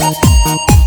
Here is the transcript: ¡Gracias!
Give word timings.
¡Gracias! 0.00 0.79